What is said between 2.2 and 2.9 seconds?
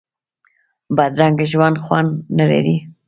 نه لري